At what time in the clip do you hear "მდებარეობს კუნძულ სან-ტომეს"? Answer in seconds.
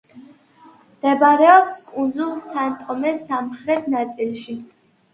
0.93-3.25